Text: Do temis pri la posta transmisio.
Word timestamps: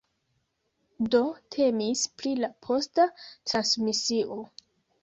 Do 1.15 1.21
temis 1.57 2.01
pri 2.17 2.35
la 2.41 2.51
posta 2.69 3.09
transmisio. 3.23 4.43